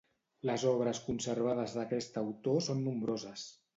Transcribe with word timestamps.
Les 0.49 0.63
obres 0.69 1.01
conservades 1.09 1.75
d'aquest 1.81 2.19
autor 2.25 2.61
són 2.69 2.83
nombroses. 2.89 3.45